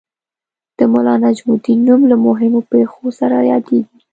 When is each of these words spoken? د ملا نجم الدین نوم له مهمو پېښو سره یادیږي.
د 0.77 0.79
ملا 0.93 1.15
نجم 1.23 1.47
الدین 1.55 1.79
نوم 1.87 2.01
له 2.11 2.15
مهمو 2.25 2.59
پېښو 2.71 3.05
سره 3.19 3.37
یادیږي. 3.51 3.99